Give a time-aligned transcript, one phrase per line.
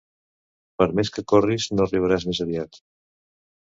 [0.79, 2.85] Per més que corris no arribaràs més aviat.